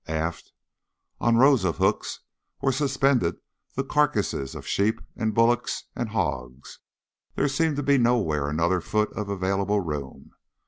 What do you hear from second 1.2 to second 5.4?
rows of hooks, were suspended the carcasses of sheep and